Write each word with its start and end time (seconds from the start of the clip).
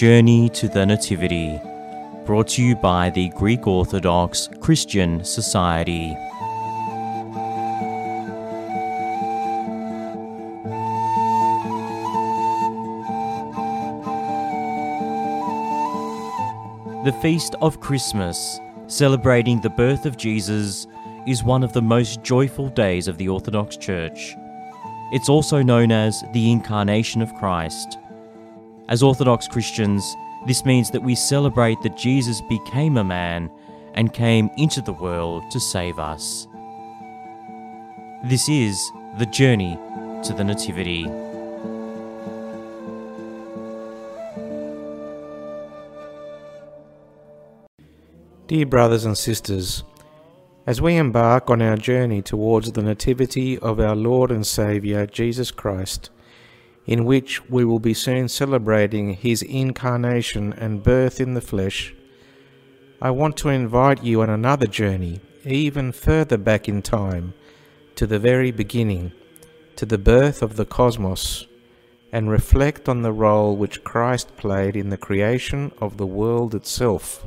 Journey 0.00 0.48
to 0.48 0.66
the 0.66 0.86
Nativity, 0.86 1.60
brought 2.24 2.48
to 2.48 2.62
you 2.62 2.74
by 2.74 3.10
the 3.10 3.28
Greek 3.28 3.66
Orthodox 3.66 4.48
Christian 4.58 5.22
Society. 5.22 6.16
The 17.04 17.14
Feast 17.20 17.54
of 17.60 17.80
Christmas, 17.80 18.58
celebrating 18.86 19.60
the 19.60 19.68
birth 19.68 20.06
of 20.06 20.16
Jesus, 20.16 20.86
is 21.26 21.44
one 21.44 21.62
of 21.62 21.74
the 21.74 21.82
most 21.82 22.22
joyful 22.22 22.70
days 22.70 23.06
of 23.06 23.18
the 23.18 23.28
Orthodox 23.28 23.76
Church. 23.76 24.34
It's 25.12 25.28
also 25.28 25.60
known 25.60 25.92
as 25.92 26.24
the 26.32 26.50
Incarnation 26.50 27.20
of 27.20 27.34
Christ. 27.34 27.98
As 28.90 29.04
Orthodox 29.04 29.46
Christians, 29.46 30.16
this 30.48 30.64
means 30.64 30.90
that 30.90 31.04
we 31.04 31.14
celebrate 31.14 31.80
that 31.82 31.96
Jesus 31.96 32.40
became 32.40 32.96
a 32.96 33.04
man 33.04 33.48
and 33.94 34.12
came 34.12 34.50
into 34.56 34.80
the 34.80 34.92
world 34.92 35.48
to 35.52 35.60
save 35.60 36.00
us. 36.00 36.48
This 38.24 38.48
is 38.48 38.90
the 39.16 39.26
journey 39.26 39.78
to 40.24 40.32
the 40.32 40.42
Nativity. 40.42 41.04
Dear 48.48 48.66
brothers 48.66 49.04
and 49.04 49.16
sisters, 49.16 49.84
as 50.66 50.80
we 50.80 50.96
embark 50.96 51.48
on 51.48 51.62
our 51.62 51.76
journey 51.76 52.22
towards 52.22 52.72
the 52.72 52.82
Nativity 52.82 53.56
of 53.60 53.78
our 53.78 53.94
Lord 53.94 54.32
and 54.32 54.44
Saviour 54.44 55.06
Jesus 55.06 55.52
Christ, 55.52 56.10
in 56.86 57.04
which 57.04 57.48
we 57.48 57.64
will 57.64 57.78
be 57.78 57.94
soon 57.94 58.28
celebrating 58.28 59.14
his 59.14 59.42
incarnation 59.42 60.52
and 60.54 60.82
birth 60.82 61.20
in 61.20 61.34
the 61.34 61.40
flesh, 61.40 61.94
I 63.02 63.10
want 63.10 63.36
to 63.38 63.48
invite 63.48 64.02
you 64.02 64.22
on 64.22 64.30
another 64.30 64.66
journey, 64.66 65.20
even 65.44 65.92
further 65.92 66.36
back 66.36 66.68
in 66.68 66.82
time, 66.82 67.34
to 67.96 68.06
the 68.06 68.18
very 68.18 68.50
beginning, 68.50 69.12
to 69.76 69.86
the 69.86 69.98
birth 69.98 70.42
of 70.42 70.56
the 70.56 70.66
cosmos, 70.66 71.46
and 72.12 72.30
reflect 72.30 72.88
on 72.88 73.02
the 73.02 73.12
role 73.12 73.56
which 73.56 73.84
Christ 73.84 74.36
played 74.36 74.76
in 74.76 74.90
the 74.90 74.96
creation 74.96 75.72
of 75.80 75.96
the 75.96 76.06
world 76.06 76.54
itself. 76.54 77.26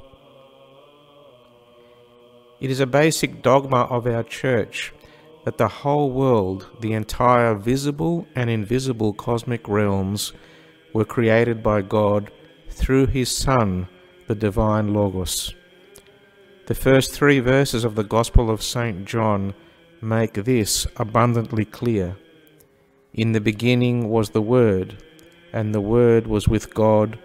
It 2.59 2.69
is 2.69 2.79
a 2.79 2.85
basic 2.85 3.41
dogma 3.41 3.81
of 3.89 4.05
our 4.05 4.23
Church 4.23 4.93
that 5.45 5.57
the 5.57 5.67
whole 5.67 6.11
world, 6.11 6.67
the 6.79 6.93
entire 6.93 7.55
visible 7.55 8.27
and 8.35 8.49
invisible 8.49 9.13
cosmic 9.13 9.67
realms, 9.67 10.33
were 10.93 11.05
created 11.05 11.61
by 11.61 11.81
God 11.81 12.31
through 12.69 13.07
His 13.07 13.35
Son, 13.35 13.87
the 14.27 14.35
Divine 14.35 14.93
Logos. 14.93 15.53
The 16.67 16.75
first 16.75 17.11
three 17.11 17.39
verses 17.39 17.83
of 17.83 17.95
the 17.95 18.03
Gospel 18.03 18.49
of 18.49 18.63
St. 18.63 19.05
John 19.05 19.53
make 20.01 20.33
this 20.33 20.87
abundantly 20.97 21.65
clear. 21.65 22.15
In 23.13 23.33
the 23.33 23.41
beginning 23.41 24.09
was 24.09 24.29
the 24.29 24.41
Word, 24.41 25.03
and 25.51 25.73
the 25.73 25.81
Word 25.81 26.25
was 26.25 26.47
with 26.47 26.73
God, 26.73 27.19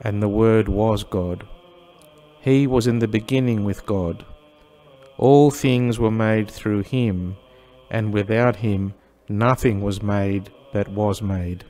and 0.00 0.22
the 0.22 0.28
Word 0.28 0.68
was 0.68 1.04
God. 1.04 1.46
He 2.40 2.66
was 2.66 2.86
in 2.86 2.98
the 2.98 3.08
beginning 3.08 3.64
with 3.64 3.86
God. 3.86 4.24
All 5.16 5.50
things 5.50 5.98
were 5.98 6.10
made 6.10 6.50
through 6.50 6.82
him, 6.82 7.36
and 7.90 8.12
without 8.12 8.56
him 8.56 8.94
nothing 9.28 9.80
was 9.80 10.02
made 10.02 10.50
that 10.72 10.88
was 10.88 11.22
made. 11.22 11.64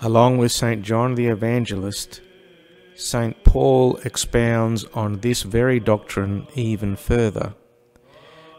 Along 0.00 0.38
with 0.38 0.52
St. 0.52 0.82
John 0.82 1.14
the 1.14 1.26
Evangelist, 1.26 2.20
St. 2.94 3.42
Paul 3.44 3.96
expounds 4.04 4.84
on 4.94 5.20
this 5.20 5.42
very 5.42 5.80
doctrine 5.80 6.46
even 6.54 6.96
further. 6.96 7.54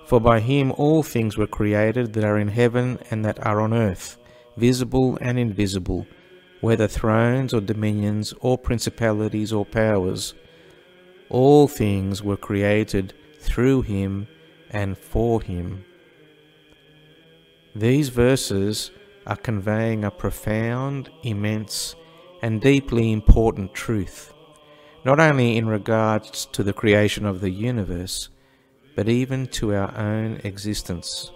For 0.06 0.20
by 0.20 0.40
him 0.40 0.72
all 0.72 1.04
things 1.04 1.38
were 1.38 1.48
created 1.48 2.14
that 2.14 2.24
are 2.24 2.38
in 2.38 2.48
heaven 2.48 3.00
and 3.12 3.26
that 3.26 3.46
are 3.46 3.60
on 3.60 3.74
earth, 3.74 4.18
visible 4.56 5.18
and 5.22 5.38
invisible, 5.38 6.08
whether 6.62 6.88
thrones 6.88 7.54
or 7.54 7.62
dominions 7.62 8.34
or 8.40 8.58
principalities 8.58 9.52
or 9.54 9.66
powers 9.66 10.34
all 11.30 11.68
things 11.68 12.24
were 12.24 12.38
created 12.38 13.14
through 13.40 13.82
him 13.82 14.28
and 14.72 14.98
for 14.98 15.42
him. 15.42 15.86
These 17.76 18.10
verses 18.10 18.92
are 19.26 19.36
conveying 19.36 20.04
a 20.04 20.12
profound, 20.12 21.10
immense, 21.24 21.96
and 22.42 22.62
deeply 22.62 23.12
important 23.12 23.74
truth, 23.74 24.34
not 25.06 25.20
only 25.20 25.58
in 25.58 25.68
regards 25.68 26.46
to 26.54 26.64
the 26.64 26.74
creation 26.74 27.26
of 27.26 27.42
the 27.42 27.50
universe, 27.50 28.30
but 28.96 29.10
even 29.10 29.48
to 29.48 29.76
our 29.76 29.96
own 29.98 30.42
existence. 30.44 31.32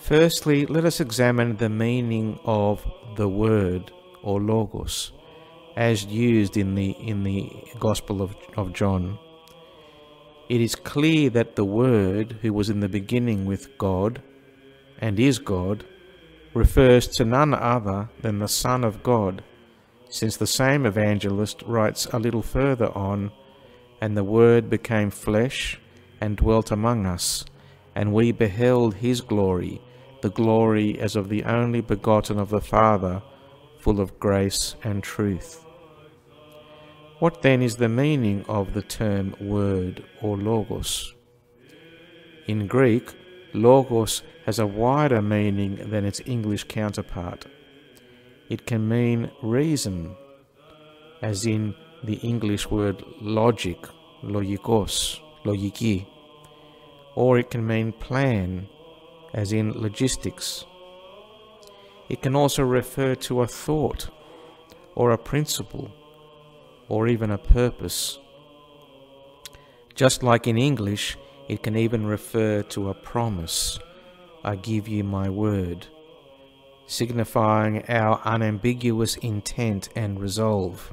Firstly, 0.00 0.64
let 0.66 0.84
us 0.84 1.00
examine 1.00 1.56
the 1.56 1.68
meaning 1.68 2.38
of 2.44 2.86
the 3.16 3.28
word 3.28 3.90
or 4.22 4.40
logos 4.40 5.12
as 5.76 6.04
used 6.06 6.56
in 6.56 6.74
the 6.74 6.90
in 6.92 7.22
the 7.22 7.50
Gospel 7.78 8.22
of, 8.22 8.34
of 8.56 8.72
John. 8.72 9.18
It 10.48 10.62
is 10.62 10.74
clear 10.74 11.28
that 11.30 11.56
the 11.56 11.64
Word, 11.64 12.38
who 12.40 12.54
was 12.54 12.70
in 12.70 12.80
the 12.80 12.88
beginning 12.88 13.44
with 13.44 13.76
God 13.76 14.22
and 14.98 15.20
is 15.20 15.38
God, 15.38 15.84
refers 16.54 17.06
to 17.08 17.24
none 17.26 17.52
other 17.52 18.08
than 18.22 18.38
the 18.38 18.48
Son 18.48 18.82
of 18.82 19.02
God, 19.02 19.44
since 20.08 20.38
the 20.38 20.46
same 20.46 20.86
evangelist 20.86 21.62
writes 21.66 22.06
a 22.06 22.18
little 22.18 22.40
further 22.40 22.90
on, 22.96 23.30
And 24.00 24.16
the 24.16 24.24
Word 24.24 24.70
became 24.70 25.10
flesh 25.10 25.78
and 26.18 26.38
dwelt 26.38 26.70
among 26.70 27.04
us, 27.04 27.44
and 27.94 28.14
we 28.14 28.32
beheld 28.32 28.94
his 28.94 29.20
glory, 29.20 29.82
the 30.22 30.30
glory 30.30 30.98
as 30.98 31.14
of 31.14 31.28
the 31.28 31.44
only 31.44 31.82
begotten 31.82 32.38
of 32.38 32.48
the 32.48 32.62
Father, 32.62 33.22
full 33.78 34.00
of 34.00 34.18
grace 34.18 34.76
and 34.82 35.02
truth. 35.02 35.67
What 37.20 37.42
then 37.42 37.62
is 37.62 37.74
the 37.74 37.88
meaning 37.88 38.44
of 38.48 38.74
the 38.74 38.82
term 38.82 39.34
word 39.40 40.04
or 40.22 40.36
logos? 40.36 41.14
In 42.46 42.68
Greek, 42.68 43.12
logos 43.52 44.22
has 44.46 44.60
a 44.60 44.68
wider 44.68 45.20
meaning 45.20 45.90
than 45.90 46.04
its 46.04 46.20
English 46.26 46.64
counterpart. 46.68 47.46
It 48.48 48.66
can 48.66 48.88
mean 48.88 49.32
reason, 49.42 50.14
as 51.20 51.44
in 51.44 51.74
the 52.04 52.18
English 52.18 52.70
word 52.70 53.02
logic, 53.20 53.78
logikos, 54.22 55.18
logiki, 55.44 56.06
or 57.16 57.36
it 57.36 57.50
can 57.50 57.66
mean 57.66 57.90
plan, 57.94 58.68
as 59.34 59.50
in 59.52 59.72
logistics. 59.72 60.64
It 62.08 62.22
can 62.22 62.36
also 62.36 62.62
refer 62.62 63.16
to 63.16 63.40
a 63.40 63.48
thought 63.48 64.08
or 64.94 65.10
a 65.10 65.18
principle 65.18 65.90
or 66.88 67.08
even 67.08 67.30
a 67.30 67.38
purpose. 67.38 68.18
Just 69.94 70.22
like 70.22 70.46
in 70.46 70.56
English, 70.56 71.16
it 71.48 71.62
can 71.62 71.76
even 71.76 72.06
refer 72.06 72.62
to 72.62 72.88
a 72.88 72.94
promise 72.94 73.78
I 74.44 74.56
give 74.56 74.86
you 74.86 75.02
my 75.02 75.28
word, 75.28 75.86
signifying 76.86 77.84
our 77.88 78.20
unambiguous 78.24 79.16
intent 79.16 79.88
and 79.96 80.20
resolve. 80.20 80.92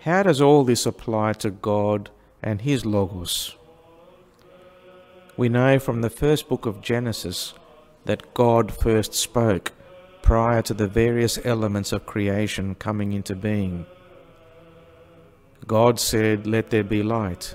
How 0.00 0.22
does 0.22 0.40
all 0.40 0.62
this 0.64 0.86
apply 0.86 1.32
to 1.34 1.50
God 1.50 2.10
and 2.42 2.60
His 2.60 2.86
Logos? 2.86 3.56
We 5.36 5.48
know 5.48 5.78
from 5.78 6.00
the 6.00 6.10
first 6.10 6.48
book 6.48 6.64
of 6.64 6.80
Genesis 6.80 7.52
that 8.04 8.32
God 8.32 8.72
first 8.72 9.12
spoke 9.12 9.72
prior 10.22 10.62
to 10.62 10.74
the 10.74 10.86
various 10.86 11.38
elements 11.44 11.92
of 11.92 12.06
creation 12.06 12.74
coming 12.76 13.12
into 13.12 13.34
being. 13.34 13.84
God 15.66 15.98
said, 15.98 16.46
Let 16.46 16.70
there 16.70 16.84
be 16.84 17.02
light, 17.02 17.54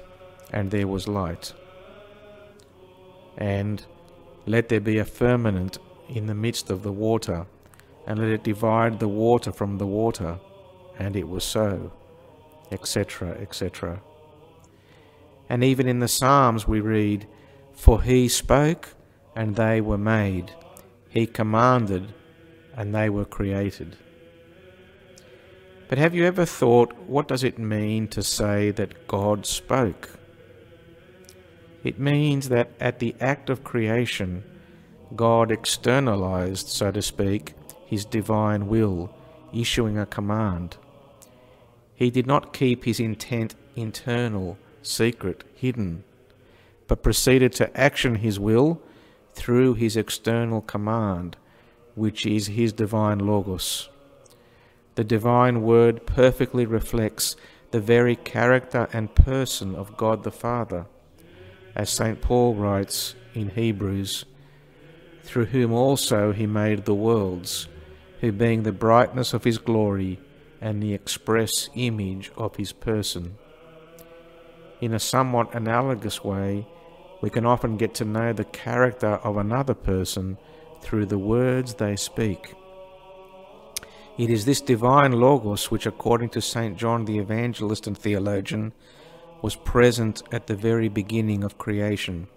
and 0.52 0.72
there 0.72 0.88
was 0.88 1.08
light. 1.08 1.54
And 3.38 3.86
let 4.46 4.70
there 4.70 4.82
be 4.82 4.98
a 4.98 5.06
firmament 5.06 5.78
in 6.10 6.26
the 6.26 6.36
midst 6.36 6.70
of 6.70 6.84
the 6.84 6.92
water, 6.92 7.46
and 8.06 8.20
let 8.20 8.30
it 8.30 8.44
divide 8.44 9.00
the 9.00 9.08
water 9.08 9.52
from 9.52 9.78
the 9.78 9.88
water, 9.88 10.40
and 10.98 11.16
it 11.16 11.28
was 11.28 11.44
so, 11.44 11.92
etc., 12.72 13.30
etc. 13.40 14.02
And 15.48 15.64
even 15.64 15.88
in 15.88 16.00
the 16.00 16.08
Psalms 16.08 16.68
we 16.68 16.80
read, 16.82 17.28
For 17.74 18.02
he 18.02 18.28
spoke, 18.28 18.90
and 19.36 19.56
they 19.56 19.80
were 19.80 19.98
made, 19.98 20.52
he 21.10 21.26
commanded, 21.26 22.14
and 22.76 22.94
they 22.94 23.10
were 23.10 23.26
created. 23.26 23.96
But 25.92 25.98
have 25.98 26.16
you 26.16 26.26
ever 26.26 26.46
thought, 26.46 26.94
what 27.06 27.28
does 27.28 27.44
it 27.44 27.60
mean 27.60 28.08
to 28.16 28.24
say 28.24 28.72
that 28.72 29.10
God 29.10 29.46
spoke? 29.46 30.12
It 31.84 32.00
means 32.00 32.48
that 32.48 32.72
at 32.80 33.00
the 33.00 33.14
act 33.20 33.50
of 33.50 33.66
creation, 33.66 34.46
God 35.18 35.52
externalized, 35.52 36.70
so 36.70 36.92
to 36.92 37.02
speak, 37.02 37.56
his 37.86 38.06
divine 38.06 38.68
will 38.68 39.14
issuing 39.54 39.98
a 39.98 40.06
command. 40.06 40.78
He 41.94 42.10
did 42.10 42.26
not 42.26 42.54
keep 42.54 42.86
his 42.86 43.02
intent 43.02 43.56
internal, 43.76 44.58
secret, 44.82 45.44
hidden, 45.56 46.06
but 46.88 47.04
proceeded 47.04 47.52
to 47.56 47.78
action 47.78 48.16
his 48.16 48.40
will 48.40 48.82
through 49.34 49.74
his 49.74 49.98
external 49.98 50.62
command, 50.62 51.36
which 51.96 52.26
is 52.26 52.48
his 52.48 52.72
divine 52.72 53.20
Logos. 53.20 53.90
The 54.96 55.04
divine 55.04 55.62
word 55.62 56.06
perfectly 56.06 56.66
reflects 56.66 57.36
the 57.72 57.80
very 57.80 58.16
character 58.16 58.90
and 58.92 59.16
person 59.16 59.76
of 59.76 59.96
God 59.96 60.24
the 60.24 60.32
Father, 60.32 60.86
as 61.76 61.90
St. 61.90 62.22
Paul 62.22 62.56
writes 62.56 63.16
in 63.34 63.50
Hebrews, 63.50 64.26
through 65.24 65.46
whom 65.46 65.72
also 65.72 66.34
he 66.34 66.46
made 66.46 66.84
the 66.84 66.94
worlds, 66.94 67.68
who 68.20 68.32
being 68.32 68.64
the 68.64 68.74
brightness 68.74 69.34
of 69.34 69.46
his 69.46 69.58
glory 69.58 70.20
and 70.60 70.84
the 70.84 70.94
express 70.94 71.70
image 71.76 72.32
of 72.36 72.58
his 72.58 72.74
person. 72.74 73.36
In 74.82 74.94
a 74.94 75.00
somewhat 75.00 75.56
analogous 75.56 76.24
way, 76.24 76.68
we 77.22 77.30
can 77.30 77.46
often 77.46 77.78
get 77.78 77.94
to 77.96 78.06
know 78.06 78.34
the 78.34 78.46
character 78.46 79.16
of 79.24 79.38
another 79.38 79.74
person 79.74 80.38
through 80.82 81.06
the 81.06 81.20
words 81.20 81.76
they 81.76 81.96
speak. 81.96 82.56
It 84.18 84.30
is 84.30 84.44
this 84.44 84.60
divine 84.60 85.14
Logos 85.14 85.72
which, 85.72 85.86
according 85.86 86.30
to 86.32 86.42
St. 86.42 86.78
John 86.78 87.06
the 87.06 87.18
Evangelist 87.18 87.88
and 87.88 87.98
theologian, 87.98 88.74
was 89.42 89.56
present 89.56 90.22
at 90.34 90.48
the 90.48 90.56
very 90.56 90.90
beginning 90.90 91.44
of 91.44 91.58
creation. 91.58 92.28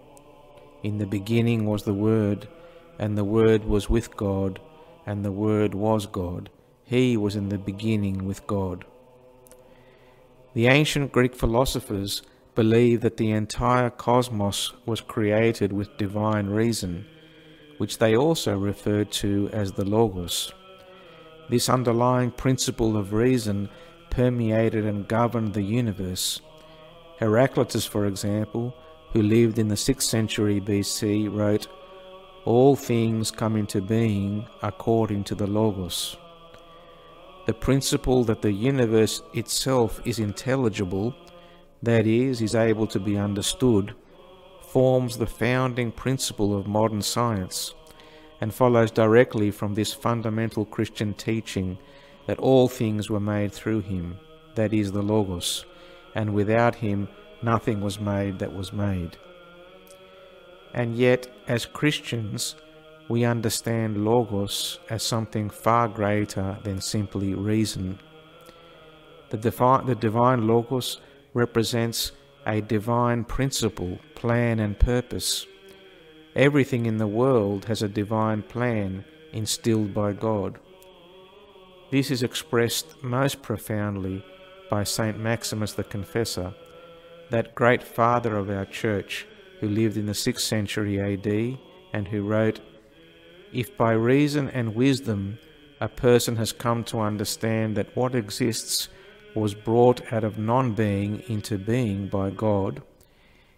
In 0.83 0.99
the 0.99 1.05
beginning 1.05 1.65
was 1.65 1.83
the 1.83 1.93
Word, 1.93 2.47
and 2.97 3.17
the 3.17 3.25
Word 3.25 3.65
was 3.65 3.89
with 3.89 4.15
God, 4.15 4.59
and 5.05 5.25
the 5.25 5.33
Word 5.33 5.75
was 5.75 6.05
God. 6.05 6.49
He 6.85 7.17
was 7.17 7.35
in 7.35 7.49
the 7.49 7.57
beginning 7.57 8.25
with 8.25 8.47
God. 8.47 8.85
The 10.53 10.67
ancient 10.67 11.11
Greek 11.11 11.35
philosophers 11.35 12.21
believed 12.55 13.01
that 13.01 13.17
the 13.17 13.31
entire 13.31 13.89
cosmos 13.89 14.71
was 14.85 15.01
created 15.01 15.73
with 15.73 15.97
divine 15.97 16.47
reason, 16.47 17.05
which 17.79 17.97
they 17.97 18.15
also 18.15 18.57
referred 18.57 19.11
to 19.11 19.49
as 19.51 19.73
the 19.73 19.83
Logos. 19.83 20.53
This 21.49 21.69
underlying 21.69 22.31
principle 22.31 22.97
of 22.97 23.13
reason 23.13 23.69
permeated 24.09 24.85
and 24.85 25.07
governed 25.07 25.53
the 25.53 25.61
universe. 25.61 26.41
Heraclitus, 27.19 27.85
for 27.85 28.05
example, 28.07 28.75
who 29.11 29.21
lived 29.21 29.59
in 29.59 29.67
the 29.67 29.75
6th 29.75 30.03
century 30.03 30.59
BC, 30.59 31.31
wrote, 31.31 31.67
All 32.45 32.75
things 32.75 33.31
come 33.31 33.55
into 33.55 33.81
being 33.81 34.47
according 34.63 35.23
to 35.25 35.35
the 35.35 35.47
Logos. 35.47 36.17
The 37.45 37.53
principle 37.53 38.23
that 38.23 38.41
the 38.41 38.51
universe 38.51 39.21
itself 39.33 40.01
is 40.03 40.17
intelligible, 40.17 41.15
that 41.83 42.07
is, 42.07 42.41
is 42.41 42.55
able 42.55 42.87
to 42.87 42.99
be 42.99 43.17
understood, 43.17 43.93
forms 44.69 45.17
the 45.17 45.27
founding 45.27 45.91
principle 45.91 46.57
of 46.57 46.65
modern 46.65 47.03
science 47.03 47.75
and 48.45 48.53
follows 48.53 48.91
directly 48.91 49.49
from 49.49 49.73
this 49.73 49.91
fundamental 49.91 50.65
Christian 50.65 51.15
teaching 51.15 51.79
that 52.27 52.37
all 52.37 52.67
things 52.67 53.09
were 53.09 53.19
made 53.19 53.51
through 53.51 53.81
him, 53.81 54.19
that 54.53 54.71
is, 54.71 54.91
the 54.91 55.01
Logos, 55.01 55.65
and 56.13 56.31
without 56.31 56.75
him 56.75 57.07
nothing 57.41 57.81
was 57.81 57.99
made 57.99 58.37
that 58.37 58.53
was 58.53 58.71
made. 58.71 59.17
And 60.75 60.95
yet, 60.95 61.27
as 61.47 61.65
Christians, 61.65 62.55
we 63.09 63.25
understand 63.25 64.05
Logos 64.05 64.77
as 64.91 65.01
something 65.01 65.49
far 65.49 65.87
greater 65.87 66.59
than 66.61 66.79
simply 66.79 67.33
reason. 67.33 67.97
The, 69.31 69.37
defi- 69.37 69.87
the 69.87 69.97
divine 69.99 70.45
Logos 70.45 71.01
represents 71.33 72.11
a 72.45 72.61
divine 72.61 73.23
principle, 73.23 73.97
plan, 74.13 74.59
and 74.59 74.77
purpose 74.77 75.47
Everything 76.35 76.85
in 76.85 76.97
the 76.97 77.07
world 77.07 77.65
has 77.65 77.81
a 77.81 77.87
divine 77.87 78.41
plan 78.41 79.05
instilled 79.31 79.93
by 79.93 80.11
God. 80.11 80.59
This 81.91 82.11
is 82.11 82.23
expressed 82.23 83.01
most 83.01 83.41
profoundly 83.41 84.21
by 84.69 84.83
Saint 84.83 85.17
Maximus 85.17 85.71
the 85.71 85.85
Confessor, 85.85 86.53
that 87.29 87.55
great 87.55 87.81
father 87.81 88.35
of 88.35 88.49
our 88.49 88.65
church 88.65 89.25
who 89.61 89.69
lived 89.69 89.95
in 89.95 90.07
the 90.07 90.11
6th 90.11 90.41
century 90.41 90.99
AD 90.99 91.57
and 91.93 92.09
who 92.09 92.23
wrote, 92.23 92.59
If 93.53 93.77
by 93.77 93.93
reason 93.93 94.49
and 94.49 94.75
wisdom 94.75 95.39
a 95.79 95.87
person 95.87 96.35
has 96.35 96.51
come 96.51 96.83
to 96.85 96.99
understand 96.99 97.77
that 97.77 97.95
what 97.95 98.13
exists 98.13 98.89
was 99.35 99.53
brought 99.53 100.11
out 100.11 100.25
of 100.25 100.37
non 100.37 100.73
being 100.73 101.23
into 101.29 101.57
being 101.57 102.07
by 102.09 102.29
God, 102.29 102.81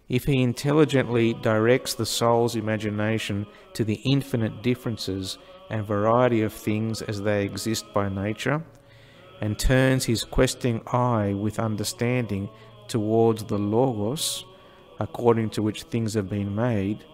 if 0.08 0.24
he 0.24 0.42
intelligently 0.42 1.34
directs 1.34 1.94
the 1.94 2.06
soul's 2.06 2.56
imagination 2.56 3.46
to 3.74 3.84
the 3.84 4.00
infinite 4.04 4.62
differences 4.62 5.38
and 5.68 5.84
variety 5.84 6.40
of 6.40 6.52
things 6.52 7.02
as 7.02 7.20
they 7.22 7.44
exist 7.44 7.84
by 7.92 8.08
nature, 8.08 8.62
and 9.40 9.58
turns 9.58 10.06
his 10.06 10.24
questing 10.24 10.80
eye 10.88 11.32
with 11.34 11.58
understanding 11.58 12.48
towards 12.88 13.44
the 13.44 13.58
Logos, 13.58 14.44
according 14.98 15.50
to 15.50 15.62
which 15.62 15.82
things 15.84 16.14
have 16.14 16.28
been 16.28 16.54
made, 16.54 17.04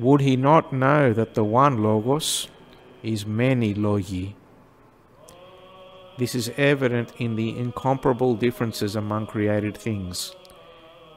would 0.00 0.20
he 0.20 0.36
not 0.36 0.72
know 0.72 1.12
that 1.12 1.34
the 1.34 1.44
one 1.44 1.82
Logos 1.82 2.48
is 3.02 3.24
many 3.24 3.74
Logoi? 3.74 4.34
This 6.18 6.34
is 6.34 6.50
evident 6.56 7.12
in 7.18 7.36
the 7.36 7.56
incomparable 7.56 8.34
differences 8.34 8.96
among 8.96 9.26
created 9.26 9.76
things 9.76 10.34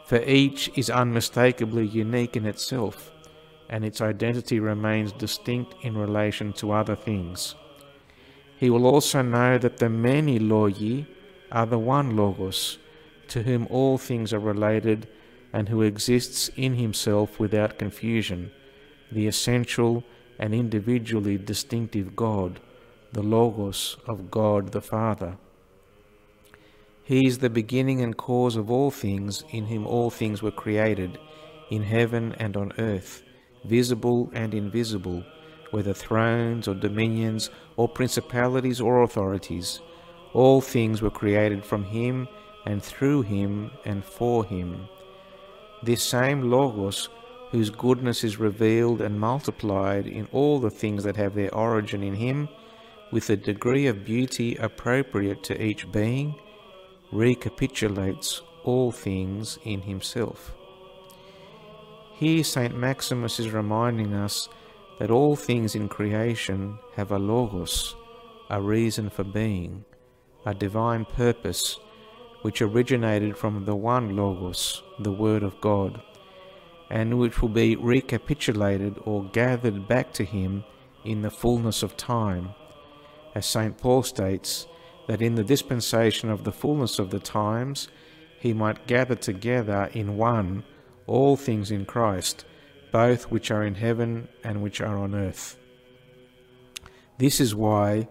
for 0.09 0.23
each 0.23 0.71
is 0.75 0.89
unmistakably 0.89 1.85
unique 1.85 2.35
in 2.35 2.47
itself, 2.47 3.11
and 3.69 3.85
its 3.85 4.01
identity 4.01 4.59
remains 4.59 5.11
distinct 5.11 5.75
in 5.83 5.95
relation 5.95 6.51
to 6.51 6.71
other 6.71 6.95
things. 6.95 7.53
He 8.57 8.71
will 8.71 8.87
also 8.87 9.21
know 9.21 9.59
that 9.59 9.77
the 9.77 9.87
many 9.87 10.39
Logoi 10.39 11.05
are 11.51 11.67
the 11.67 11.77
one 11.77 12.15
Logos, 12.15 12.79
to 13.27 13.43
whom 13.43 13.67
all 13.69 13.99
things 13.99 14.33
are 14.33 14.39
related 14.39 15.07
and 15.53 15.69
who 15.69 15.83
exists 15.83 16.49
in 16.55 16.73
himself 16.73 17.39
without 17.39 17.77
confusion, 17.77 18.51
the 19.11 19.27
essential 19.27 20.03
and 20.39 20.55
individually 20.55 21.37
distinctive 21.37 22.15
God, 22.15 22.59
the 23.13 23.21
Logos 23.21 23.95
of 24.07 24.31
God 24.31 24.71
the 24.71 24.81
Father. 24.81 25.37
He 27.09 27.25
is 27.25 27.39
the 27.39 27.49
beginning 27.49 28.01
and 28.01 28.15
cause 28.15 28.55
of 28.55 28.69
all 28.69 28.91
things, 28.91 29.43
in 29.49 29.65
whom 29.65 29.87
all 29.87 30.11
things 30.11 30.43
were 30.43 30.51
created, 30.51 31.17
in 31.71 31.81
heaven 31.81 32.35
and 32.37 32.55
on 32.55 32.71
earth, 32.77 33.23
visible 33.65 34.29
and 34.31 34.53
invisible, 34.53 35.23
whether 35.71 35.91
thrones 35.91 36.67
or 36.67 36.75
dominions 36.75 37.49
or 37.77 37.89
principalities 37.89 38.79
or 38.79 39.01
authorities. 39.01 39.81
All 40.33 40.61
things 40.61 41.01
were 41.01 41.09
created 41.09 41.65
from 41.65 41.83
him 41.83 42.27
and 42.67 42.83
through 42.83 43.23
him 43.23 43.71
and 43.85 44.05
for 44.05 44.45
him. 44.45 44.87
This 45.81 46.03
same 46.03 46.51
Logos, 46.51 47.09
whose 47.49 47.71
goodness 47.71 48.23
is 48.23 48.37
revealed 48.37 49.01
and 49.01 49.19
multiplied 49.19 50.05
in 50.05 50.27
all 50.31 50.59
the 50.59 50.69
things 50.69 51.05
that 51.05 51.15
have 51.15 51.33
their 51.33 51.51
origin 51.55 52.03
in 52.03 52.13
him, 52.13 52.49
with 53.11 53.31
a 53.31 53.35
degree 53.35 53.87
of 53.87 54.05
beauty 54.05 54.55
appropriate 54.57 55.41
to 55.45 55.59
each 55.59 55.91
being, 55.91 56.35
recapitulates 57.11 58.41
all 58.63 58.91
things 58.91 59.57
in 59.63 59.81
himself. 59.81 60.53
Here, 62.13 62.43
St. 62.43 62.75
Maximus 62.75 63.39
is 63.39 63.51
reminding 63.51 64.13
us 64.13 64.49
that 64.99 65.09
all 65.09 65.35
things 65.35 65.75
in 65.75 65.87
creation 65.87 66.77
have 66.95 67.11
a 67.11 67.17
logos, 67.17 67.95
a 68.49 68.61
reason 68.61 69.09
for 69.09 69.23
being, 69.23 69.85
a 70.45 70.53
divine 70.53 71.05
purpose 71.05 71.79
which 72.41 72.61
originated 72.61 73.37
from 73.37 73.65
the 73.65 73.75
one 73.75 74.15
logos, 74.15 74.83
the 74.99 75.11
Word 75.11 75.43
of 75.43 75.59
God, 75.61 76.01
and 76.89 77.17
which 77.17 77.41
will 77.41 77.49
be 77.49 77.75
recapitulated 77.75 78.95
or 79.05 79.23
gathered 79.25 79.87
back 79.87 80.11
to 80.13 80.25
him 80.25 80.63
in 81.05 81.21
the 81.21 81.29
fullness 81.29 81.83
of 81.83 81.95
time. 81.95 82.49
As 83.35 83.45
St. 83.45 83.77
Paul 83.77 84.03
states, 84.03 84.67
that 85.09 85.23
in 85.23 85.33
the 85.33 85.43
dispensation 85.43 86.29
of 86.29 86.43
the 86.43 86.51
fullness 86.51 86.99
of 86.99 87.09
the 87.09 87.19
times 87.19 87.87
he 88.39 88.53
might 88.53 88.85
gather 88.85 89.15
together 89.15 89.89
in 89.91 90.17
one 90.17 90.63
all 91.07 91.35
things 91.35 91.71
in 91.71 91.83
Christ, 91.83 92.45
both 92.91 93.31
which 93.31 93.49
are 93.49 93.63
in 93.63 93.73
heaven 93.73 94.27
and 94.43 94.61
which 94.61 94.79
are 94.81 94.95
on 94.99 95.15
earth. 95.15 95.57
This 97.17 97.39
is 97.39 97.55
why 97.55 98.07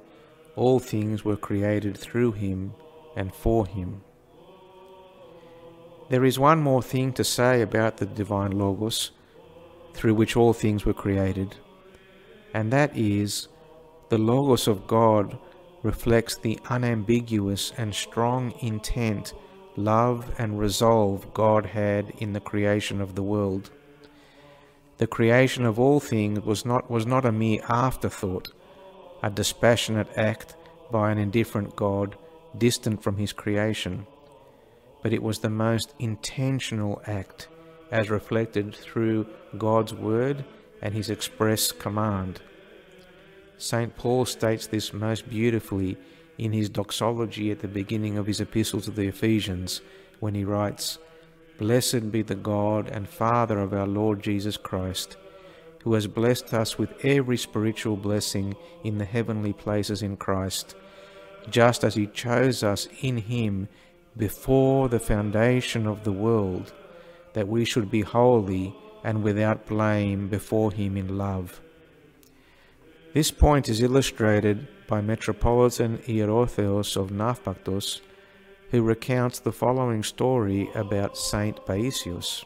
all 0.57 0.81
things 0.81 1.25
were 1.25 1.37
created 1.37 1.97
through 1.97 2.33
him 2.33 2.75
and 3.15 3.33
for 3.33 3.65
him. 3.65 4.03
There 6.11 6.25
is 6.25 6.37
one 6.37 6.61
more 6.61 6.83
thing 6.83 7.13
to 7.13 7.23
say 7.23 7.63
about 7.63 7.99
the 7.99 8.07
divine 8.07 8.59
Logos, 8.59 9.13
through 9.95 10.15
which 10.15 10.37
all 10.37 10.53
things 10.53 10.85
were 10.85 10.95
created, 10.95 11.55
and 12.53 12.73
that 12.73 12.97
is 12.97 13.47
the 14.09 14.19
Logos 14.19 14.67
of 14.67 14.89
God 14.89 15.39
reflects 15.83 16.37
the 16.37 16.59
unambiguous 16.69 17.73
and 17.77 17.95
strong 17.95 18.53
intent, 18.61 19.33
love, 19.77 20.35
and 20.39 20.59
resolve 20.59 21.33
God 21.33 21.67
had 21.67 22.11
in 22.19 22.33
the 22.33 22.41
creation 22.41 23.01
of 23.01 23.15
the 23.15 23.23
world. 23.23 23.71
The 24.99 25.07
creation 25.07 25.65
of 25.65 25.79
all 25.79 26.01
things 26.01 26.41
was 26.41 26.65
not, 26.65 26.91
was 26.91 27.07
not 27.07 27.25
a 27.25 27.33
mere 27.33 27.63
afterthought, 27.69 28.53
a 29.23 29.31
dispassionate 29.31 30.09
act 30.17 30.57
by 30.91 31.11
an 31.13 31.19
indifferent 31.19 31.77
God 31.77 32.17
distant 32.57 33.03
from 33.03 33.17
his 33.17 33.33
creation, 33.33 34.07
but 35.03 35.13
it 35.13 35.23
was 35.23 35.39
the 35.39 35.51
most 35.51 35.95
intentional 35.99 37.01
act 37.07 37.49
as 37.91 38.11
reflected 38.11 38.75
through 38.75 39.27
God's 39.57 39.95
word 39.95 40.45
and 40.83 40.95
his 40.95 41.11
express 41.11 41.73
command. 41.73 42.41
St. 43.59 43.97
Paul 43.97 44.25
states 44.25 44.69
this 44.69 44.93
most 44.93 45.29
beautifully 45.29 45.97
in 46.39 46.53
his 46.53 46.69
doxology 46.69 47.51
at 47.51 47.59
the 47.59 47.69
beginning 47.69 48.17
of 48.17 48.27
his 48.27 48.41
epistle 48.41 48.81
to 48.83 48.93
the 48.93 49.09
Ephesians 49.09 49.81
when 50.21 50.35
he 50.35 50.45
writes, 50.45 50.99
Blessed 51.59 52.13
be 52.13 52.23
the 52.23 52.37
God 52.37 52.89
and 52.89 53.09
Father 53.09 53.59
of 53.59 53.75
our 53.75 53.87
Lord 53.87 54.23
Jesus 54.23 54.57
Christ, 54.57 55.17
who 55.83 55.95
has 55.95 56.07
blessed 56.07 56.55
us 56.55 56.79
with 56.79 57.05
every 57.05 57.37
spiritual 57.37 57.97
blessing 57.97 58.55
in 58.85 58.99
the 58.99 59.05
heavenly 59.05 59.53
places 59.53 60.03
in 60.03 60.17
Christ, 60.17 60.77
just 61.51 61.83
as 61.83 61.97
he 61.97 62.07
chose 62.07 62.63
us 62.63 62.87
in 63.03 63.17
him 63.17 63.69
before 64.17 64.89
the 64.89 65.01
foundation 65.01 65.89
of 65.89 66.05
the 66.05 66.13
world, 66.13 66.73
that 67.33 67.49
we 67.49 67.65
should 67.65 67.91
be 67.91 68.03
holy 68.03 68.73
and 69.03 69.25
without 69.25 69.67
blame 69.67 70.29
before 70.29 70.71
him 70.71 70.97
in 70.97 71.19
love. 71.19 71.61
This 73.15 73.31
point 73.31 73.71
is 73.71 73.81
illustrated 73.81 74.69
by 74.87 75.01
Metropolitan 75.01 75.99
Hierotheos 75.99 76.95
of 76.95 77.11
Naupactus 77.11 78.01
who 78.71 78.83
recounts 78.83 79.39
the 79.39 79.53
following 79.53 80.03
story 80.03 80.69
about 80.75 81.17
Saint 81.17 81.65
Paisios. 81.65 82.45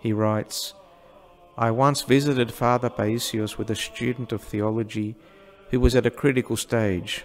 He 0.00 0.12
writes, 0.12 0.74
I 1.56 1.70
once 1.70 2.02
visited 2.02 2.52
Father 2.52 2.90
Paisios 2.90 3.56
with 3.56 3.70
a 3.70 3.76
student 3.76 4.32
of 4.32 4.42
theology 4.42 5.14
who 5.70 5.78
was 5.78 5.94
at 5.94 6.06
a 6.06 6.10
critical 6.10 6.56
stage. 6.56 7.24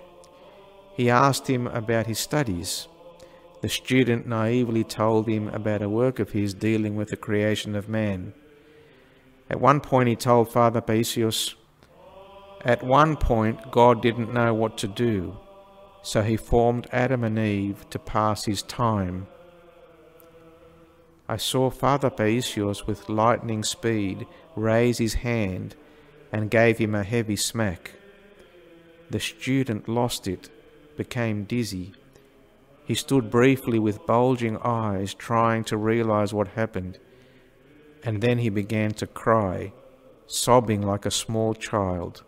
He 0.95 1.09
asked 1.09 1.47
him 1.47 1.65
about 1.65 2.05
his 2.05 2.19
studies. 2.19 2.87
The 3.61 3.69
student 3.69 4.27
naively 4.27 4.83
told 4.83 5.27
him 5.27 5.47
about 5.47 5.81
a 5.81 5.89
work 5.89 6.19
of 6.19 6.33
his 6.33 6.53
dealing 6.53 6.95
with 6.95 7.09
the 7.09 7.17
creation 7.17 7.75
of 7.75 7.89
man. 7.89 8.33
At 9.49 9.59
one 9.59 9.79
point, 9.79 10.09
he 10.09 10.15
told 10.15 10.51
Father 10.51 10.81
Paisios, 10.81 11.55
At 12.61 12.83
one 12.83 13.15
point, 13.15 13.71
God 13.71 14.01
didn't 14.01 14.33
know 14.33 14.53
what 14.53 14.77
to 14.79 14.87
do 14.87 15.37
so 16.07 16.21
he 16.21 16.37
formed 16.37 16.87
Adam 16.93 17.21
and 17.25 17.37
Eve 17.37 17.85
to 17.89 17.99
pass 17.99 18.45
his 18.45 18.61
time. 18.61 19.27
I 21.27 21.35
saw 21.35 21.69
Father 21.69 22.09
Paisios 22.09 22.87
with 22.87 23.09
lightning 23.09 23.61
speed 23.61 24.25
raise 24.55 24.99
his 24.99 25.15
hand 25.15 25.75
and 26.31 26.49
gave 26.49 26.77
him 26.77 26.95
a 26.95 27.03
heavy 27.03 27.35
smack. 27.35 27.91
The 29.09 29.19
student 29.19 29.89
lost 29.89 30.29
it, 30.29 30.49
became 30.95 31.43
dizzy. 31.43 31.93
He 32.85 32.95
stood 32.95 33.29
briefly 33.29 33.77
with 33.77 34.05
bulging 34.05 34.57
eyes, 34.63 35.13
trying 35.13 35.65
to 35.65 35.75
realize 35.75 36.33
what 36.33 36.47
happened, 36.59 36.99
and 38.01 38.21
then 38.21 38.37
he 38.37 38.47
began 38.47 38.91
to 38.91 39.07
cry, 39.07 39.73
sobbing 40.25 40.81
like 40.81 41.05
a 41.05 41.11
small 41.11 41.53
child. 41.53 42.23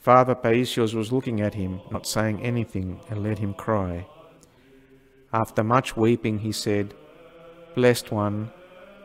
Father 0.00 0.34
Paisios 0.34 0.94
was 0.94 1.12
looking 1.12 1.42
at 1.42 1.52
him, 1.52 1.82
not 1.90 2.06
saying 2.06 2.40
anything, 2.40 3.02
and 3.10 3.22
let 3.22 3.38
him 3.38 3.52
cry. 3.52 4.06
After 5.30 5.62
much 5.62 5.94
weeping, 5.94 6.38
he 6.38 6.52
said, 6.52 6.94
Blessed 7.74 8.10
one, 8.10 8.50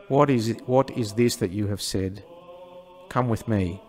what 0.08 0.30
is, 0.30 0.48
it, 0.48 0.66
what 0.66 0.90
is 0.96 1.12
this 1.12 1.36
that 1.36 1.50
you 1.50 1.66
have 1.66 1.82
said? 1.82 2.24
Come 3.10 3.28
with 3.28 3.46
me. 3.46 3.82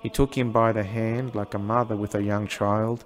He 0.00 0.08
took 0.08 0.34
him 0.34 0.50
by 0.50 0.72
the 0.72 0.82
hand 0.82 1.34
like 1.34 1.52
a 1.52 1.58
mother 1.58 1.94
with 1.94 2.14
a 2.14 2.22
young 2.22 2.46
child, 2.46 3.04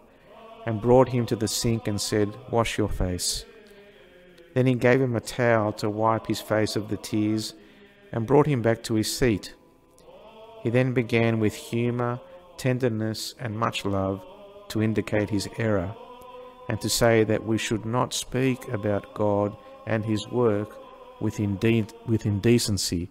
and 0.65 0.81
brought 0.81 1.09
him 1.09 1.27
to 1.27 1.35
the 1.35 1.49
sink 1.49 1.89
and 1.89 2.01
said, 2.01 2.33
Wash 2.53 2.79
your 2.79 2.89
face. 2.89 3.45
Then 4.55 4.67
he 4.67 4.75
gave 4.75 5.01
him 5.01 5.17
a 5.17 5.21
towel 5.21 5.73
to 5.73 5.91
wipe 5.91 6.29
his 6.29 6.41
face 6.41 6.77
of 6.77 6.89
the 6.89 6.97
tears, 6.97 7.55
and 8.13 8.29
brought 8.29 8.47
him 8.47 8.63
back 8.63 8.85
to 8.85 8.95
his 8.95 9.13
seat. 9.13 9.55
He 10.63 10.71
then 10.71 10.95
began 10.95 11.41
with 11.41 11.55
humour 11.55 12.21
tenderness, 12.59 13.35
and 13.39 13.59
much 13.59 13.85
love 13.85 14.23
to 14.69 14.83
indicate 14.83 15.31
his 15.31 15.49
error, 15.59 15.95
and 16.69 16.81
to 16.81 16.89
say 16.89 17.25
that 17.25 17.47
we 17.47 17.57
should 17.57 17.87
not 17.87 18.13
speak 18.13 18.69
about 18.69 19.15
God 19.15 19.57
and 19.87 20.05
his 20.05 20.29
work 20.29 20.77
with, 21.21 21.41
inde- 21.41 21.95
with 22.07 22.27
indecency, 22.27 23.11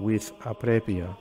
with 0.00 0.32
aprepia. 0.40 1.16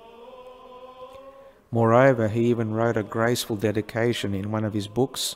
Moreover, 1.72 2.30
he 2.30 2.46
even 2.46 2.74
wrote 2.74 2.98
a 2.98 3.04
graceful 3.04 3.58
dedication 3.58 4.34
in 4.34 4.52
one 4.52 4.64
of 4.64 4.74
his 4.74 4.88
books 4.88 5.36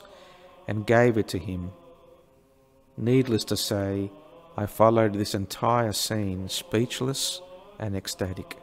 and 0.67 0.87
gave 0.87 1.17
it 1.17 1.27
to 1.29 1.37
him. 1.37 1.71
Needless 2.97 3.43
to 3.45 3.57
say, 3.57 4.11
I 4.57 4.65
followed 4.65 5.13
this 5.13 5.33
entire 5.33 5.91
scene 5.91 6.49
speechless 6.49 7.41
and 7.79 7.95
ecstatic. 7.95 8.57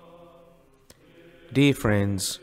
Dear 1.53 1.75
friends, 1.75 2.41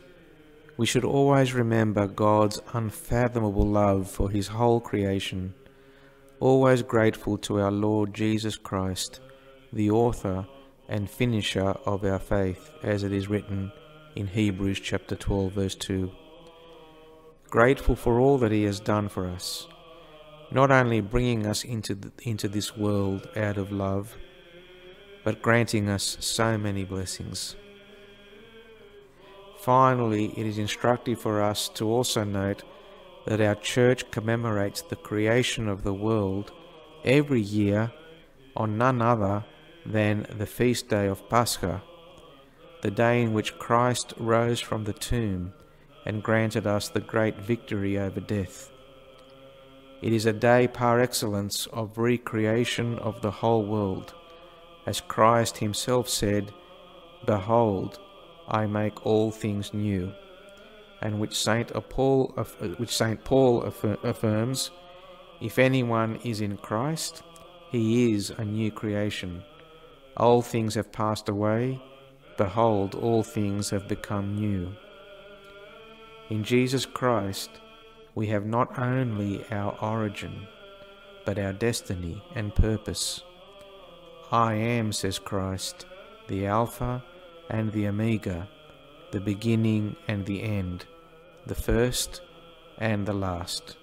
we 0.77 0.85
should 0.85 1.05
always 1.05 1.53
remember 1.53 2.07
God's 2.07 2.61
unfathomable 2.73 3.65
love 3.65 4.09
for 4.09 4.29
His 4.29 4.47
whole 4.47 4.81
creation, 4.81 5.53
always 6.39 6.81
grateful 6.81 7.37
to 7.39 7.61
our 7.61 7.71
Lord 7.71 8.13
Jesus 8.13 8.57
Christ, 8.57 9.21
the 9.71 9.89
author 9.89 10.45
and 10.89 11.09
finisher 11.09 11.69
of 11.85 12.03
our 12.03 12.19
faith, 12.19 12.69
as 12.83 13.03
it 13.03 13.13
is 13.13 13.29
written 13.29 13.71
in 14.15 14.27
Hebrews 14.27 14.79
chapter 14.81 15.15
12, 15.15 15.53
verse 15.53 15.75
2. 15.75 16.11
Grateful 17.49 17.95
for 17.95 18.19
all 18.19 18.37
that 18.39 18.51
He 18.51 18.63
has 18.63 18.79
done 18.79 19.07
for 19.07 19.27
us, 19.27 19.67
not 20.51 20.71
only 20.71 20.99
bringing 20.99 21.47
us 21.47 21.63
into, 21.63 21.95
the, 21.95 22.11
into 22.23 22.49
this 22.49 22.75
world 22.75 23.29
out 23.37 23.57
of 23.57 23.71
love, 23.71 24.15
but 25.23 25.41
granting 25.41 25.89
us 25.89 26.17
so 26.19 26.57
many 26.57 26.83
blessings. 26.83 27.55
Finally, 29.65 30.25
it 30.37 30.45
is 30.45 30.59
instructive 30.59 31.19
for 31.19 31.41
us 31.41 31.69
to 31.69 31.89
also 31.89 32.23
note 32.23 32.61
that 33.25 33.41
our 33.41 33.55
church 33.55 34.11
commemorates 34.11 34.83
the 34.83 34.95
creation 34.95 35.67
of 35.67 35.81
the 35.81 35.91
world 35.91 36.51
every 37.03 37.41
year 37.41 37.91
on 38.55 38.77
none 38.77 39.01
other 39.01 39.43
than 39.83 40.27
the 40.37 40.45
feast 40.45 40.87
day 40.87 41.07
of 41.07 41.27
Pascha, 41.29 41.81
the 42.83 42.91
day 42.91 43.23
in 43.23 43.33
which 43.33 43.57
Christ 43.57 44.13
rose 44.17 44.59
from 44.59 44.83
the 44.83 44.93
tomb 44.93 45.51
and 46.05 46.21
granted 46.21 46.67
us 46.67 46.89
the 46.89 46.99
great 46.99 47.39
victory 47.39 47.97
over 47.97 48.19
death. 48.19 48.69
It 49.99 50.13
is 50.13 50.27
a 50.27 50.33
day 50.33 50.67
par 50.67 50.99
excellence 50.99 51.65
of 51.73 51.97
recreation 51.97 52.99
of 52.99 53.23
the 53.23 53.31
whole 53.31 53.65
world, 53.65 54.13
as 54.85 55.01
Christ 55.01 55.57
himself 55.57 56.07
said, 56.07 56.53
Behold, 57.25 57.97
I 58.47 58.65
make 58.67 59.05
all 59.05 59.31
things 59.31 59.73
new, 59.73 60.13
and 61.01 61.19
which 61.19 61.35
Saint 61.35 61.71
Paul, 61.89 62.27
which 62.77 62.95
Saint 62.95 63.23
Paul 63.23 63.63
affirms, 63.63 64.71
if 65.41 65.59
anyone 65.59 66.19
is 66.23 66.41
in 66.41 66.57
Christ, 66.57 67.23
he 67.71 68.13
is 68.13 68.29
a 68.29 68.45
new 68.45 68.71
creation. 68.71 69.43
All 70.17 70.41
things 70.41 70.75
have 70.75 70.91
passed 70.91 71.27
away; 71.27 71.81
behold, 72.37 72.95
all 72.95 73.23
things 73.23 73.69
have 73.71 73.87
become 73.87 74.35
new. 74.35 74.71
In 76.29 76.43
Jesus 76.43 76.85
Christ, 76.85 77.49
we 78.13 78.27
have 78.27 78.45
not 78.45 78.79
only 78.79 79.45
our 79.51 79.77
origin, 79.81 80.47
but 81.25 81.37
our 81.37 81.53
destiny 81.53 82.23
and 82.33 82.55
purpose. 82.55 83.23
I 84.31 84.53
am, 84.53 84.91
says 84.91 85.19
Christ, 85.19 85.85
the 86.27 86.45
Alpha 86.45 87.03
and 87.49 87.71
the 87.71 87.87
Omega, 87.87 88.47
the 89.11 89.19
beginning 89.19 89.95
and 90.07 90.25
the 90.25 90.43
end, 90.43 90.85
the 91.45 91.55
first 91.55 92.21
and 92.77 93.05
the 93.05 93.13
last. 93.13 93.77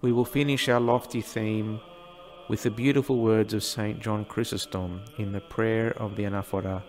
We 0.00 0.12
will 0.12 0.24
finish 0.24 0.68
our 0.68 0.80
lofty 0.80 1.20
theme 1.20 1.80
with 2.48 2.64
the 2.64 2.70
beautiful 2.70 3.18
words 3.18 3.54
of 3.54 3.62
St. 3.62 4.00
John 4.00 4.24
Chrysostom 4.24 5.02
in 5.16 5.32
the 5.32 5.40
prayer 5.40 5.92
of 5.96 6.16
the 6.16 6.24
Anaphora, 6.24 6.82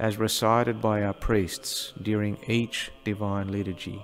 as 0.00 0.16
recited 0.16 0.80
by 0.80 1.02
our 1.02 1.12
priests 1.12 1.92
during 2.00 2.38
each 2.46 2.90
divine 3.04 3.48
liturgy. 3.48 4.02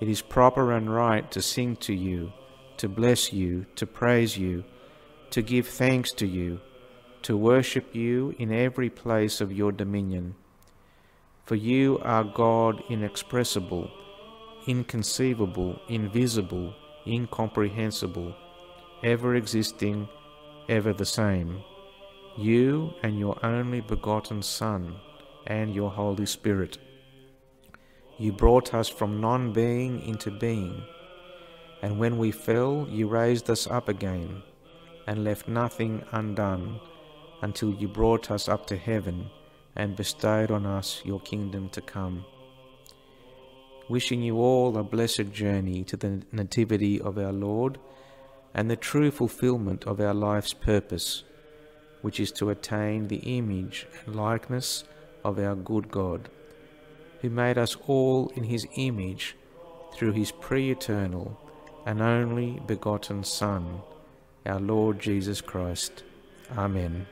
It 0.00 0.08
is 0.08 0.22
proper 0.22 0.72
and 0.72 0.92
right 0.92 1.30
to 1.32 1.42
sing 1.42 1.76
to 1.76 1.94
you, 1.94 2.32
to 2.78 2.88
bless 2.88 3.32
you, 3.32 3.66
to 3.76 3.86
praise 3.86 4.36
you, 4.36 4.64
to 5.30 5.42
give 5.42 5.66
thanks 5.66 6.12
to 6.12 6.26
you, 6.26 6.60
to 7.26 7.36
worship 7.36 7.92
you 7.92 8.32
in 8.38 8.52
every 8.52 8.88
place 8.88 9.40
of 9.40 9.50
your 9.50 9.72
dominion. 9.72 10.32
For 11.44 11.56
you 11.56 11.98
are 12.04 12.22
God 12.22 12.80
inexpressible, 12.88 13.90
inconceivable, 14.68 15.80
invisible, 15.88 16.72
incomprehensible, 17.04 18.32
ever 19.02 19.34
existing, 19.34 20.08
ever 20.68 20.92
the 20.92 21.04
same, 21.04 21.64
you 22.38 22.94
and 23.02 23.18
your 23.18 23.44
only 23.44 23.80
begotten 23.80 24.40
Son 24.40 24.94
and 25.48 25.74
your 25.74 25.90
Holy 25.90 26.26
Spirit. 26.26 26.78
You 28.18 28.30
brought 28.30 28.72
us 28.72 28.88
from 28.88 29.20
non 29.20 29.52
being 29.52 30.00
into 30.02 30.30
being, 30.30 30.80
and 31.82 31.98
when 31.98 32.18
we 32.18 32.30
fell, 32.30 32.86
you 32.88 33.08
raised 33.08 33.50
us 33.50 33.66
up 33.66 33.88
again 33.88 34.44
and 35.08 35.24
left 35.24 35.48
nothing 35.48 36.04
undone 36.12 36.78
until 37.46 37.72
you 37.74 37.86
brought 37.86 38.28
us 38.28 38.48
up 38.48 38.66
to 38.66 38.76
heaven 38.76 39.30
and 39.76 39.94
bestowed 39.94 40.50
on 40.50 40.66
us 40.66 41.00
your 41.04 41.20
kingdom 41.20 41.68
to 41.68 41.80
come. 41.80 42.24
Wishing 43.88 44.20
you 44.20 44.38
all 44.38 44.76
a 44.76 44.82
blessed 44.82 45.30
journey 45.30 45.84
to 45.84 45.96
the 45.96 46.22
Nativity 46.32 47.00
of 47.00 47.16
our 47.18 47.32
Lord 47.32 47.78
and 48.52 48.68
the 48.68 48.74
true 48.90 49.12
fulfillment 49.12 49.84
of 49.84 50.00
our 50.00 50.12
life's 50.12 50.54
purpose, 50.54 51.22
which 52.02 52.18
is 52.18 52.32
to 52.32 52.50
attain 52.50 53.06
the 53.06 53.22
image 53.38 53.86
and 54.04 54.16
likeness 54.16 54.82
of 55.24 55.38
our 55.38 55.54
good 55.54 55.88
God, 55.88 56.28
who 57.20 57.30
made 57.30 57.58
us 57.58 57.76
all 57.86 58.32
in 58.34 58.42
his 58.42 58.66
image 58.74 59.36
through 59.94 60.12
his 60.12 60.32
pre 60.32 60.72
eternal 60.72 61.38
and 61.86 62.02
only 62.02 62.60
begotten 62.66 63.22
Son, 63.22 63.82
our 64.44 64.58
Lord 64.58 64.98
Jesus 64.98 65.40
Christ. 65.40 66.02
Amen. 66.58 67.06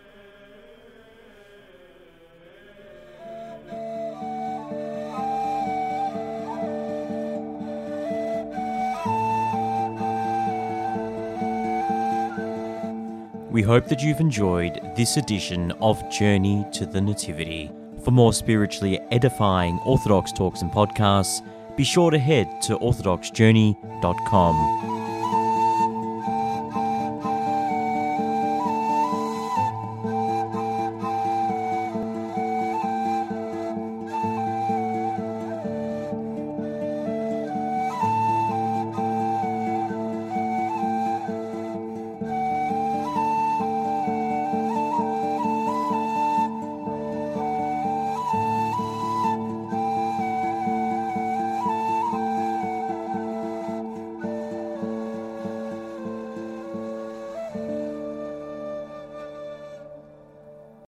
Hope 13.65 13.89
that 13.89 14.03
you've 14.03 14.21
enjoyed 14.21 14.81
this 14.95 15.17
edition 15.17 15.73
of 15.81 16.09
Journey 16.11 16.65
to 16.73 16.87
the 16.87 17.01
Nativity. 17.01 17.71
For 18.05 18.11
more 18.11 18.33
spiritually 18.33 19.01
edifying 19.11 19.81
Orthodox 19.85 20.31
talks 20.31 20.63
and 20.63 20.71
podcasts, 20.71 21.45
be 21.77 21.83
sure 21.83 22.11
to 22.11 22.19
head 22.19 22.63
to 22.63 22.77
orthodoxjourney.com. 22.77 24.94